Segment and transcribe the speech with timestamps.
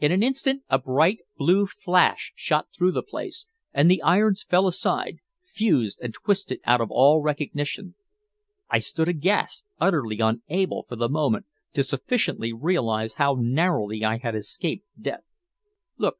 [0.00, 4.66] In an instant a bright blue flash shot through the place, and the irons fell
[4.66, 7.94] aside, fused and twisted out of all recognition.
[8.68, 14.34] I stood aghast, utterly unable for the moment to sufficiently realize how narrowly I had
[14.34, 15.24] escaped death.
[15.96, 16.18] "Look!